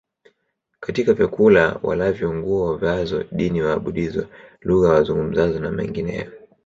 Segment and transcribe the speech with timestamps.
[0.79, 4.27] katika vyakula walavyo nguo wavaazo dini waabudizo
[4.61, 6.31] lugha wazungumzazo na mengineyo